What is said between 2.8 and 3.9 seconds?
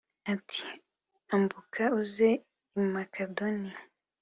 makedoniya